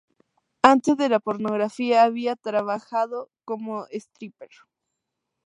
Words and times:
Antes 0.63 0.97
de 0.97 1.09
la 1.09 1.19
pornografía, 1.19 2.01
había 2.01 2.35
trabajado 2.35 3.29
como 3.45 3.85
stripper. 3.91 4.49